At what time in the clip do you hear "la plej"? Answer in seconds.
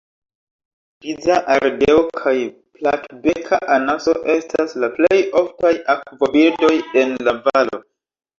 4.85-5.21